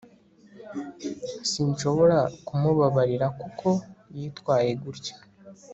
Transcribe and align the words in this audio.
sinshobora 1.51 2.17
kumubabarira 2.47 3.27
kuko 3.41 3.67
yitwaye 4.15 4.69
gutya 4.83 5.15